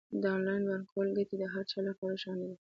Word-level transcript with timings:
د 0.21 0.23
انلاین 0.35 0.63
بانکوالۍ 0.69 1.11
ګټې 1.17 1.35
د 1.39 1.43
هر 1.53 1.63
چا 1.71 1.79
لپاره 1.89 2.11
روښانه 2.13 2.45
دي. 2.49 2.55